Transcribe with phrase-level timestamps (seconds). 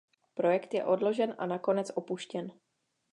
[0.33, 2.51] Projekt je odložen a nakonec opuštěn.